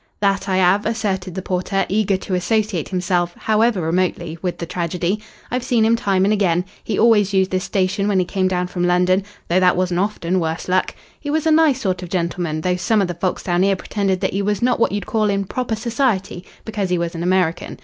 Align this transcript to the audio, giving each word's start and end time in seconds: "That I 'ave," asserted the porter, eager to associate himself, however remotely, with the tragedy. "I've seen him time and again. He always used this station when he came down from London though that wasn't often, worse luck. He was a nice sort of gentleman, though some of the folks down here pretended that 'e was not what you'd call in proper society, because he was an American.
"That 0.19 0.49
I 0.49 0.59
'ave," 0.61 0.89
asserted 0.89 1.35
the 1.35 1.43
porter, 1.43 1.85
eager 1.87 2.17
to 2.17 2.33
associate 2.33 2.89
himself, 2.89 3.35
however 3.37 3.81
remotely, 3.81 4.35
with 4.41 4.57
the 4.57 4.65
tragedy. 4.65 5.21
"I've 5.51 5.61
seen 5.63 5.85
him 5.85 5.95
time 5.95 6.23
and 6.25 6.33
again. 6.33 6.65
He 6.83 6.97
always 6.97 7.35
used 7.35 7.51
this 7.51 7.65
station 7.65 8.07
when 8.07 8.17
he 8.17 8.25
came 8.25 8.47
down 8.47 8.65
from 8.65 8.83
London 8.87 9.23
though 9.47 9.59
that 9.59 9.77
wasn't 9.77 9.99
often, 9.99 10.39
worse 10.39 10.67
luck. 10.67 10.95
He 11.19 11.29
was 11.29 11.45
a 11.45 11.51
nice 11.51 11.81
sort 11.81 12.01
of 12.01 12.09
gentleman, 12.09 12.61
though 12.61 12.77
some 12.77 12.99
of 12.99 13.09
the 13.09 13.13
folks 13.13 13.43
down 13.43 13.61
here 13.61 13.75
pretended 13.75 14.21
that 14.21 14.33
'e 14.33 14.41
was 14.41 14.63
not 14.63 14.79
what 14.79 14.91
you'd 14.91 15.05
call 15.05 15.29
in 15.29 15.43
proper 15.43 15.75
society, 15.75 16.43
because 16.65 16.89
he 16.89 16.97
was 16.97 17.13
an 17.13 17.21
American. 17.21 17.77